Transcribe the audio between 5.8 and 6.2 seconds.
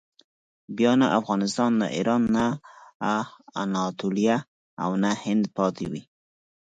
وي.